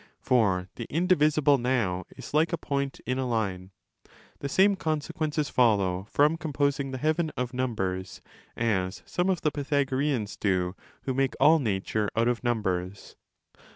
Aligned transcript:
For 0.19 0.61
15 0.75 0.75
the 0.77 0.87
indivisible 0.91 1.59
now 1.59 2.05
is 2.17 2.33
like 2.33 2.51
a 2.51 2.57
point 2.57 2.99
ina 3.07 3.27
line. 3.27 3.69
The 4.39 4.49
same 4.49 4.75
conse 4.75 5.11
quences 5.13 5.51
follow 5.51 6.07
from 6.09 6.37
composing 6.37 6.89
the 6.89 6.97
heaven 6.97 7.29
of 7.37 7.53
numbers, 7.53 8.19
as 8.57 9.03
some 9.05 9.29
of 9.29 9.41
the 9.41 9.51
Pythagoreans 9.51 10.37
do 10.37 10.75
who 11.03 11.13
make 11.13 11.35
all 11.39 11.59
nature 11.59 12.09
out 12.15 12.27
of 12.27 12.43
numbers. 12.43 13.15